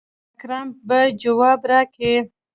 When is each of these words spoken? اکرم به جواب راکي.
اکرم 0.35 0.67
به 0.87 0.99
جواب 1.21 1.61
راکي. 1.69 2.13